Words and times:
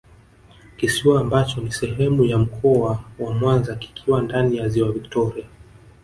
kisiwa 0.77 1.21
ambacho 1.21 1.61
ni 1.61 1.71
sehemu 1.71 2.23
ya 2.23 2.37
Mkoa 2.37 3.03
wa 3.19 3.33
Mwanza 3.33 3.75
kikiwa 3.75 4.21
ndani 4.21 4.57
ya 4.57 4.69
Ziwa 4.69 4.91
Victoria 4.91 5.45